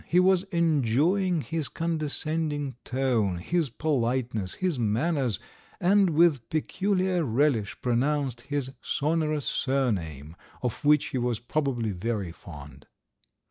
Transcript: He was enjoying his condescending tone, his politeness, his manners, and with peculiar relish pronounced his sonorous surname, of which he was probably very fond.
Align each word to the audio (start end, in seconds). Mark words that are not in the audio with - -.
He 0.07 0.19
was 0.19 0.41
enjoying 0.45 1.41
his 1.41 1.67
condescending 1.67 2.75
tone, 2.83 3.37
his 3.37 3.69
politeness, 3.69 4.55
his 4.55 4.79
manners, 4.79 5.37
and 5.79 6.09
with 6.09 6.49
peculiar 6.49 7.23
relish 7.23 7.79
pronounced 7.83 8.41
his 8.41 8.71
sonorous 8.81 9.45
surname, 9.45 10.35
of 10.63 10.83
which 10.83 11.09
he 11.09 11.19
was 11.19 11.37
probably 11.37 11.91
very 11.91 12.31
fond. 12.31 12.87